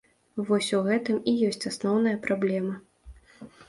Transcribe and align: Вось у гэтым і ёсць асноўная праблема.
Вось 0.47 0.69
у 0.77 0.79
гэтым 0.87 1.21
і 1.33 1.35
ёсць 1.51 1.69
асноўная 1.73 2.17
праблема. 2.29 2.85